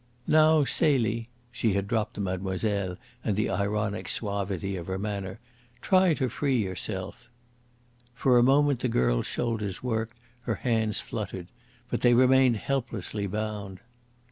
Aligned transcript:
"Now, 0.25 0.63
Celie" 0.65 1.29
she 1.51 1.73
had 1.73 1.87
dropped 1.87 2.15
the 2.15 2.21
"Mlle." 2.21 2.97
and 3.23 3.35
the 3.35 3.51
ironic 3.51 4.09
suavity 4.09 4.75
of 4.75 4.87
her 4.87 4.97
manner 4.97 5.39
"try 5.79 6.15
to 6.15 6.27
free 6.27 6.57
yourself." 6.57 7.29
For 8.15 8.39
a 8.39 8.43
moment 8.43 8.79
the 8.79 8.89
girl's 8.89 9.27
shoulders 9.27 9.83
worked, 9.83 10.17
her 10.45 10.55
hands 10.55 10.99
fluttered. 11.01 11.49
But 11.91 12.01
they 12.01 12.15
remained 12.15 12.57
helplessly 12.57 13.27
bound. 13.27 13.79